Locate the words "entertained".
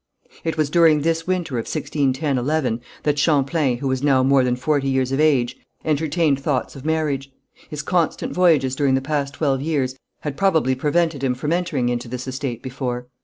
5.85-6.39